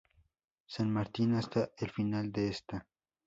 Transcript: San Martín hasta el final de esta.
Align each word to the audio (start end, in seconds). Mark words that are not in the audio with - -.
San 0.65 0.91
Martín 0.91 1.35
hasta 1.35 1.69
el 1.77 1.91
final 1.91 2.31
de 2.31 2.47
esta. 2.47 2.87